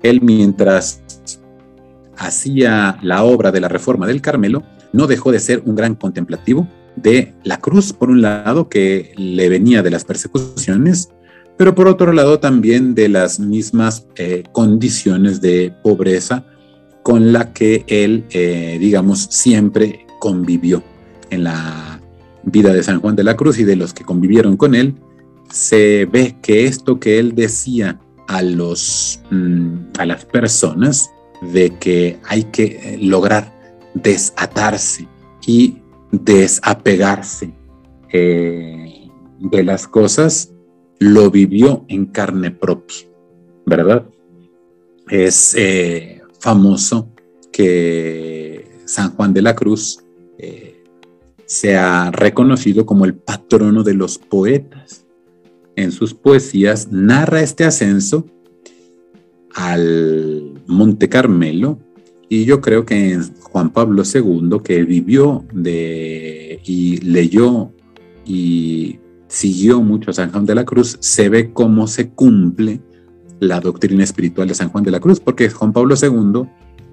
Él 0.02 0.20
mientras 0.22 1.02
hacía 2.16 2.98
la 3.02 3.24
obra 3.24 3.50
de 3.52 3.60
la 3.60 3.68
reforma 3.68 4.06
del 4.06 4.20
Carmelo, 4.20 4.62
no 4.92 5.06
dejó 5.06 5.32
de 5.32 5.40
ser 5.40 5.62
un 5.64 5.74
gran 5.74 5.94
contemplativo 5.94 6.68
de 6.96 7.34
la 7.42 7.58
cruz, 7.58 7.92
por 7.92 8.10
un 8.10 8.22
lado, 8.22 8.68
que 8.68 9.12
le 9.16 9.48
venía 9.48 9.82
de 9.82 9.90
las 9.90 10.04
persecuciones, 10.04 11.10
pero 11.56 11.74
por 11.74 11.88
otro 11.88 12.12
lado 12.12 12.40
también 12.40 12.94
de 12.94 13.08
las 13.08 13.40
mismas 13.40 14.06
eh, 14.16 14.44
condiciones 14.52 15.40
de 15.40 15.74
pobreza 15.82 16.44
con 17.02 17.32
la 17.32 17.52
que 17.52 17.84
él, 17.88 18.24
eh, 18.30 18.76
digamos, 18.80 19.26
siempre 19.30 20.06
convivió 20.20 20.82
en 21.34 21.44
la 21.44 22.00
vida 22.44 22.72
de 22.72 22.82
San 22.82 23.00
Juan 23.00 23.16
de 23.16 23.24
la 23.24 23.36
Cruz 23.36 23.58
y 23.58 23.64
de 23.64 23.76
los 23.76 23.92
que 23.92 24.04
convivieron 24.04 24.56
con 24.56 24.74
él, 24.74 24.94
se 25.50 26.06
ve 26.10 26.36
que 26.42 26.64
esto 26.64 26.98
que 26.98 27.18
él 27.18 27.34
decía 27.34 28.00
a, 28.26 28.42
los, 28.42 29.20
mm, 29.30 29.76
a 29.98 30.06
las 30.06 30.24
personas 30.24 31.10
de 31.52 31.76
que 31.78 32.18
hay 32.24 32.44
que 32.44 32.64
eh, 32.64 32.98
lograr 33.00 33.52
desatarse 33.94 35.06
y 35.46 35.78
desapegarse 36.10 37.52
de 38.10 39.64
las 39.64 39.88
cosas, 39.88 40.52
lo 41.00 41.30
vivió 41.30 41.84
en 41.88 42.06
carne 42.06 42.52
propia, 42.52 43.08
¿verdad? 43.66 44.06
Es 45.08 45.54
eh, 45.56 46.22
famoso 46.38 47.10
que 47.52 48.70
San 48.84 49.14
Juan 49.14 49.34
de 49.34 49.42
la 49.42 49.54
Cruz 49.54 49.98
eh, 50.38 50.73
sea 51.46 52.10
reconocido 52.10 52.86
como 52.86 53.04
el 53.04 53.14
patrono 53.14 53.82
de 53.82 53.94
los 53.94 54.18
poetas. 54.18 55.04
En 55.76 55.92
sus 55.92 56.14
poesías 56.14 56.90
narra 56.90 57.42
este 57.42 57.64
ascenso 57.64 58.26
al 59.54 60.62
Monte 60.66 61.08
Carmelo 61.08 61.78
y 62.28 62.44
yo 62.44 62.60
creo 62.60 62.84
que 62.84 63.18
Juan 63.42 63.70
Pablo 63.70 64.02
II, 64.02 64.58
que 64.64 64.82
vivió 64.84 65.44
de, 65.52 66.60
y 66.64 66.96
leyó 66.98 67.70
y 68.24 68.98
siguió 69.28 69.82
mucho 69.82 70.10
a 70.10 70.14
San 70.14 70.32
Juan 70.32 70.46
de 70.46 70.54
la 70.54 70.64
Cruz, 70.64 70.96
se 71.00 71.28
ve 71.28 71.52
cómo 71.52 71.86
se 71.86 72.10
cumple 72.10 72.80
la 73.40 73.60
doctrina 73.60 74.02
espiritual 74.02 74.48
de 74.48 74.54
San 74.54 74.70
Juan 74.70 74.84
de 74.84 74.90
la 74.90 75.00
Cruz, 75.00 75.20
porque 75.20 75.50
Juan 75.50 75.72
Pablo 75.72 75.94
II 76.00 76.48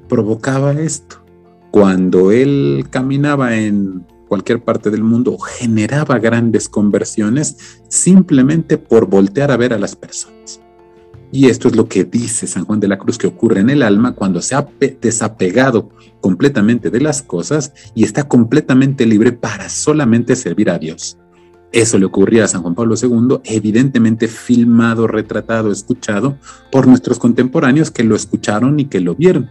provocaba 0.10 0.74
esto. 0.74 1.24
Cuando 1.72 2.32
él 2.32 2.86
caminaba 2.90 3.56
en 3.56 4.06
cualquier 4.32 4.64
parte 4.64 4.90
del 4.90 5.04
mundo 5.04 5.38
generaba 5.38 6.18
grandes 6.18 6.70
conversiones 6.70 7.58
simplemente 7.90 8.78
por 8.78 9.06
voltear 9.10 9.52
a 9.52 9.58
ver 9.58 9.74
a 9.74 9.78
las 9.78 9.94
personas. 9.98 10.62
Y 11.34 11.50
esto 11.50 11.68
es 11.68 11.76
lo 11.76 11.90
que 11.90 12.06
dice 12.06 12.48
San 12.48 12.64
Juan 12.64 12.80
de 12.80 12.88
la 12.88 12.98
Cruz 12.98 13.18
que 13.18 13.28
ocurre 13.28 13.60
en 13.60 13.70
el 13.70 13.84
alma 13.84 14.14
cuando 14.14 14.42
se 14.42 14.56
ha 14.56 14.66
desapegado 15.02 15.90
completamente 16.22 16.90
de 16.90 17.02
las 17.02 17.22
cosas 17.22 17.74
y 17.94 18.06
está 18.06 18.30
completamente 18.30 19.06
libre 19.06 19.34
para 19.34 19.68
solamente 19.68 20.38
servir 20.38 20.70
a 20.70 20.80
Dios. 20.80 21.18
Eso 21.74 22.00
le 22.00 22.06
ocurría 22.06 22.46
a 22.46 22.48
San 22.48 22.62
Juan 22.62 22.74
Pablo 22.74 22.96
II, 22.96 23.42
evidentemente 23.44 24.30
filmado, 24.30 25.08
retratado, 25.08 25.74
escuchado 25.74 26.38
por 26.72 26.88
nuestros 26.88 27.20
contemporáneos 27.20 27.92
que 27.92 28.06
lo 28.06 28.16
escucharon 28.16 28.80
y 28.80 28.86
que 28.86 29.02
lo 29.02 29.14
vieron. 29.14 29.50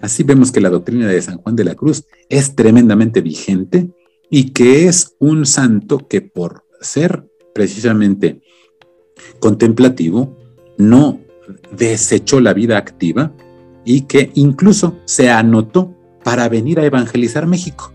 Así 0.00 0.22
vemos 0.22 0.52
que 0.52 0.60
la 0.60 0.70
doctrina 0.70 1.08
de 1.08 1.20
San 1.20 1.38
Juan 1.38 1.56
de 1.56 1.64
la 1.64 1.74
Cruz 1.74 2.04
es 2.28 2.54
tremendamente 2.54 3.20
vigente 3.22 3.90
y 4.30 4.50
que 4.50 4.86
es 4.86 5.16
un 5.18 5.46
santo 5.46 6.06
que 6.08 6.20
por 6.20 6.64
ser 6.80 7.28
precisamente 7.54 8.42
contemplativo, 9.38 10.36
no 10.76 11.20
desechó 11.76 12.40
la 12.40 12.52
vida 12.52 12.78
activa 12.78 13.32
y 13.84 14.02
que 14.02 14.30
incluso 14.34 14.98
se 15.04 15.30
anotó 15.30 15.94
para 16.22 16.48
venir 16.48 16.80
a 16.80 16.84
evangelizar 16.84 17.46
México. 17.46 17.92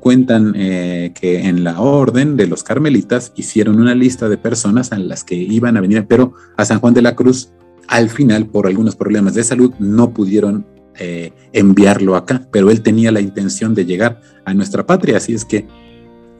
Cuentan 0.00 0.52
eh, 0.56 1.12
que 1.18 1.46
en 1.48 1.64
la 1.64 1.80
orden 1.80 2.36
de 2.36 2.46
los 2.46 2.62
carmelitas 2.62 3.32
hicieron 3.36 3.80
una 3.80 3.94
lista 3.94 4.28
de 4.28 4.38
personas 4.38 4.92
a 4.92 4.98
las 4.98 5.24
que 5.24 5.34
iban 5.34 5.76
a 5.76 5.80
venir, 5.80 6.06
pero 6.06 6.34
a 6.56 6.64
San 6.64 6.78
Juan 6.78 6.94
de 6.94 7.02
la 7.02 7.16
Cruz 7.16 7.50
al 7.88 8.10
final 8.10 8.46
por 8.46 8.66
algunos 8.66 8.96
problemas 8.96 9.34
de 9.34 9.44
salud 9.44 9.72
no 9.78 10.10
pudieron 10.10 10.66
eh, 10.98 11.32
enviarlo 11.52 12.16
acá, 12.16 12.46
pero 12.50 12.70
él 12.70 12.82
tenía 12.82 13.12
la 13.12 13.20
intención 13.20 13.74
de 13.74 13.84
llegar 13.84 14.20
a 14.44 14.54
nuestra 14.54 14.86
patria, 14.86 15.16
así 15.16 15.34
es 15.34 15.44
que 15.44 15.66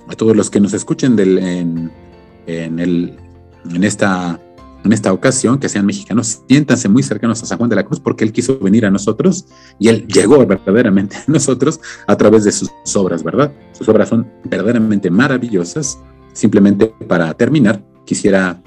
a 0.09 0.15
todos 0.15 0.37
los 0.37 0.51
que 0.51 0.61
nos 0.61 0.73
escuchen 0.73 1.17
del, 1.17 1.39
en, 1.39 1.91
el, 2.47 3.17
en 3.75 3.85
esta 3.85 4.41
en 4.87 4.93
esta 4.93 5.13
ocasión, 5.13 5.59
que 5.59 5.69
sean 5.69 5.85
mexicanos, 5.85 6.43
siéntanse 6.49 6.89
muy 6.89 7.03
cercanos 7.03 7.43
a 7.43 7.47
San 7.47 7.59
Juan 7.59 7.69
de 7.69 7.77
la 7.77 7.85
Cruz 7.85 8.01
porque 8.01 8.25
él 8.25 8.33
quiso 8.33 8.59
venir 8.59 8.87
a 8.87 8.91
nosotros 8.91 9.47
y 9.79 9.89
él 9.89 10.07
llegó 10.07 10.47
verdaderamente 10.47 11.17
a 11.17 11.25
nosotros 11.27 11.81
a 12.07 12.17
través 12.17 12.45
de 12.45 12.53
sus 12.53 12.71
obras, 12.95 13.23
¿verdad? 13.23 13.53
Sus 13.73 13.89
obras 13.89 14.09
son 14.09 14.31
verdaderamente 14.45 15.11
maravillosas. 15.11 15.99
Simplemente 16.33 16.93
para 17.09 17.35
terminar, 17.35 17.83
quisiera 18.05 18.63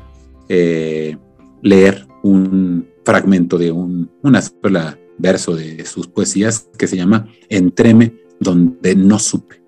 eh, 0.50 1.18
leer 1.62 2.06
un 2.24 2.88
fragmento 3.06 3.58
de 3.58 3.72
un, 3.72 4.12
una 4.22 4.42
sola 4.42 4.98
verso 5.20 5.56
de 5.56 5.86
sus 5.86 6.08
poesías 6.08 6.68
que 6.78 6.88
se 6.88 6.98
llama 6.98 7.30
Entreme 7.50 8.16
donde 8.40 8.96
no 8.96 9.20
supe. 9.20 9.62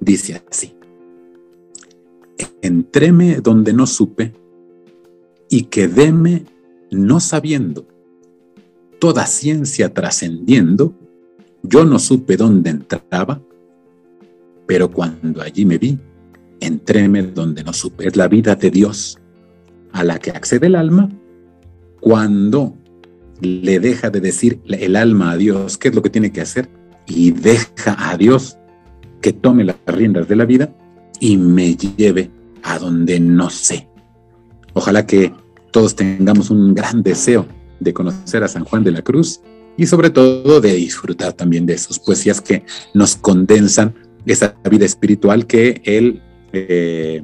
Dice 0.00 0.42
así. 0.50 0.74
Entreme 2.62 3.40
donde 3.40 3.72
no 3.72 3.86
supe 3.86 4.32
y 5.50 5.64
quedéme 5.64 6.44
no 6.90 7.20
sabiendo, 7.20 7.86
toda 8.98 9.26
ciencia 9.26 9.92
trascendiendo, 9.92 10.94
yo 11.62 11.84
no 11.84 11.98
supe 11.98 12.36
dónde 12.36 12.70
entraba, 12.70 13.40
pero 14.66 14.90
cuando 14.90 15.42
allí 15.42 15.64
me 15.64 15.78
vi, 15.78 15.98
entréme 16.60 17.22
donde 17.22 17.64
no 17.64 17.72
supe. 17.72 18.06
Es 18.06 18.16
la 18.16 18.28
vida 18.28 18.54
de 18.54 18.70
Dios 18.70 19.18
a 19.92 20.04
la 20.04 20.18
que 20.18 20.30
accede 20.30 20.66
el 20.66 20.74
alma 20.74 21.10
cuando 22.00 22.76
le 23.40 23.80
deja 23.80 24.10
de 24.10 24.20
decir 24.20 24.60
el 24.66 24.96
alma 24.96 25.32
a 25.32 25.36
Dios 25.36 25.78
qué 25.78 25.88
es 25.88 25.94
lo 25.94 26.02
que 26.02 26.10
tiene 26.10 26.32
que 26.32 26.40
hacer 26.40 26.68
y 27.06 27.30
deja 27.30 27.96
a 27.98 28.16
Dios 28.16 28.58
que 29.20 29.32
tome 29.32 29.64
las 29.64 29.76
riendas 29.86 30.28
de 30.28 30.36
la 30.36 30.44
vida 30.44 30.74
y 31.20 31.36
me 31.36 31.74
lleve 31.74 32.30
a 32.62 32.78
donde 32.78 33.18
no 33.20 33.50
sé. 33.50 33.88
Ojalá 34.74 35.06
que 35.06 35.32
todos 35.72 35.96
tengamos 35.96 36.50
un 36.50 36.74
gran 36.74 37.02
deseo 37.02 37.46
de 37.80 37.92
conocer 37.92 38.42
a 38.42 38.48
San 38.48 38.64
Juan 38.64 38.84
de 38.84 38.92
la 38.92 39.02
Cruz 39.02 39.40
y 39.76 39.86
sobre 39.86 40.10
todo 40.10 40.60
de 40.60 40.74
disfrutar 40.74 41.32
también 41.32 41.66
de 41.66 41.78
sus 41.78 41.98
poesías 41.98 42.40
que 42.40 42.64
nos 42.94 43.16
condensan 43.16 43.94
esa 44.26 44.54
vida 44.68 44.84
espiritual 44.84 45.46
que 45.46 45.80
él 45.84 46.22
eh, 46.52 47.22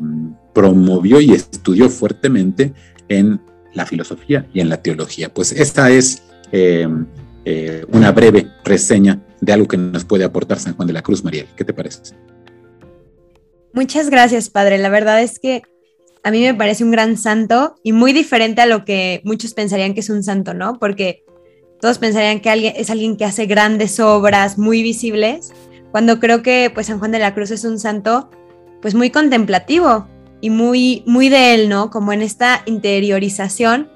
promovió 0.53 1.20
y 1.20 1.33
estudió 1.33 1.88
fuertemente 1.88 2.72
en 3.09 3.40
la 3.75 3.87
filosofía 3.87 4.47
y 4.55 4.61
en 4.61 4.69
la 4.69 4.79
teología. 4.79 5.33
Pues 5.33 5.53
esta 5.53 5.91
es 5.91 6.23
eh, 6.53 6.89
eh, 7.45 7.85
una 7.93 8.13
breve 8.13 8.47
reseña 8.65 9.21
de 9.41 9.53
algo 9.53 9.69
que 9.69 9.77
nos 9.77 10.05
puede 10.05 10.25
aportar 10.25 10.59
San 10.59 10.75
Juan 10.75 10.87
de 10.87 10.95
la 10.95 11.03
Cruz, 11.03 11.23
Mariel. 11.23 11.47
¿Qué 11.57 11.65
te 11.65 11.75
parece? 11.75 12.15
Muchas 13.73 14.09
gracias, 14.09 14.51
padre. 14.51 14.79
La 14.79 14.89
verdad 14.89 15.21
es 15.21 15.39
que 15.39 15.63
a 16.23 16.31
mí 16.31 16.41
me 16.41 16.55
parece 16.55 16.85
un 16.85 16.91
gran 16.91 17.17
santo 17.17 17.75
y 17.83 17.93
muy 17.93 18.13
diferente 18.13 18.63
a 18.63 18.67
lo 18.67 18.85
que 18.85 19.21
muchos 19.25 19.53
pensarían 19.53 19.95
que 19.95 20.01
es 20.01 20.11
un 20.11 20.23
santo, 20.23 20.55
¿no? 20.55 20.79
Porque 20.79 21.25
todos 21.81 21.99
pensarían 21.99 22.41
que 22.41 22.49
alguien, 22.49 22.73
es 22.77 22.89
alguien 22.89 23.17
que 23.17 23.27
hace 23.27 23.47
grandes 23.47 24.01
obras 24.01 24.57
muy 24.57 24.83
visibles, 24.83 25.53
cuando 25.91 26.19
creo 26.21 26.43
que 26.43 26.71
pues 26.73 26.87
San 26.87 26.99
Juan 26.99 27.13
de 27.13 27.19
la 27.19 27.35
Cruz 27.35 27.51
es 27.51 27.65
un 27.65 27.79
santo 27.79 28.31
pues 28.81 28.95
muy 28.95 29.11
contemplativo 29.11 30.09
y 30.40 30.51
muy, 30.51 31.03
muy 31.07 31.29
de 31.29 31.55
él, 31.55 31.68
¿no? 31.68 31.90
Como 31.90 32.12
en 32.12 32.23
esta 32.23 32.62
interiorización 32.66 33.88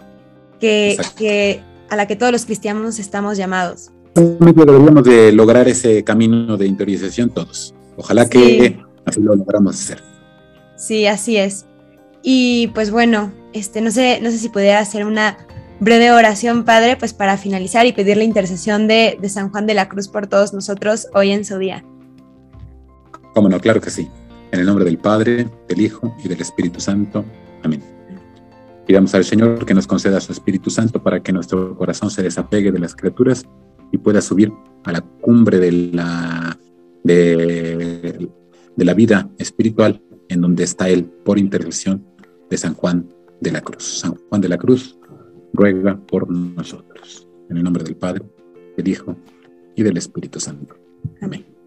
que, 0.61 0.97
que 1.17 1.63
a 1.91 1.97
la 1.97 2.07
que 2.07 2.17
todos 2.17 2.33
los 2.33 2.45
cristianos 2.45 2.99
estamos 2.99 3.37
llamados. 3.37 3.91
Deberíamos 4.15 5.05
de 5.05 5.33
lograr 5.33 5.69
ese 5.69 6.03
camino 6.05 6.57
de 6.57 6.67
interiorización 6.67 7.31
todos. 7.31 7.75
Ojalá 7.97 8.29
que 8.29 8.81
así 9.05 9.21
lo 9.21 9.37
logramos 9.37 9.77
hacer. 9.77 10.03
Sí, 10.77 11.07
así 11.07 11.37
es. 11.37 11.67
Y 12.23 12.69
pues 12.69 12.91
bueno, 12.91 13.33
este, 13.53 13.81
no 13.81 13.91
sé, 13.91 14.21
no 14.23 14.31
sé 14.31 14.39
si 14.39 14.49
pudiera 14.49 14.81
hacer 14.81 15.05
una 15.05 15.39
breve 15.81 16.11
oración, 16.11 16.65
Padre, 16.65 16.97
pues 16.97 17.15
para 17.15 17.37
finalizar 17.37 17.87
y 17.87 17.93
pedir 17.93 18.17
la 18.17 18.25
intercesión 18.25 18.89
de, 18.89 19.19
de 19.21 19.29
San 19.29 19.51
Juan 19.51 19.67
de 19.67 19.75
la 19.75 19.89
Cruz 19.89 20.09
por 20.09 20.27
todos 20.27 20.53
nosotros 20.53 21.09
hoy 21.15 21.31
en 21.31 21.45
su 21.45 21.59
día. 21.59 21.85
Cómo 23.35 23.49
no, 23.49 23.61
claro 23.61 23.81
que 23.81 23.91
sí. 23.91 24.09
En 24.51 24.61
el 24.61 24.67
nombre 24.67 24.85
del 24.85 24.99
Padre, 24.99 25.49
del 25.69 25.81
Hijo 25.81 26.15
y 26.25 26.29
del 26.29 26.41
Espíritu 26.41 26.81
Santo. 26.81 27.25
Amén. 27.63 27.83
Pidamos 28.87 29.15
al 29.15 29.25
Señor 29.25 29.67
que 29.67 29.75
nos 29.75 29.87
conceda 29.87 30.21
su 30.21 30.33
Espíritu 30.33 30.71
Santo 30.71 31.03
para 31.03 31.23
que 31.23 31.33
nuestro 31.33 31.77
corazón 31.77 32.11
se 32.11 32.23
desapegue 32.23 32.73
de 32.73 32.79
las 32.79 32.97
criaturas 32.97 33.45
y 33.93 33.99
pueda 33.99 34.23
subir 34.23 34.51
a 34.85 34.93
la 34.93 35.03
cumbre 35.03 35.59
de 35.59 35.73
la, 35.93 36.59
de, 37.05 38.29
la 38.77 38.95
vida 38.95 39.29
espiritual 39.37 40.03
en 40.31 40.41
donde 40.41 40.65
está 40.65 40.89
Él 40.89 41.05
por 41.05 41.39
intercesión 41.39 42.03
de 42.49 42.57
San 42.57 42.75
Juan 42.75 43.07
de 43.41 43.53
la 43.53 43.61
Cruz. 43.61 44.01
San 44.01 44.15
Juan 44.15 44.41
de 44.41 44.49
la 44.49 44.57
Cruz 44.57 44.99
ruega 45.53 46.01
por 46.07 46.31
nosotros. 46.31 47.29
En 47.51 47.59
el 47.59 47.65
nombre 47.65 47.85
del 47.85 47.97
Padre, 47.97 48.25
del 48.77 48.89
Hijo 48.89 49.17
y 49.77 49.83
del 49.83 49.99
Espíritu 49.99 50.41
Santo. 50.41 50.75
Amén. 51.21 51.58